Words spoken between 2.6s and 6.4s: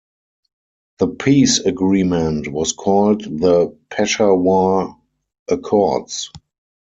called the Peshawar Accords.